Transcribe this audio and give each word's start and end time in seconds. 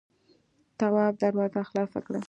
تواب 0.79 1.13
دروازه 1.21 1.61
خلاصه 1.69 1.99
کړه. 2.05 2.19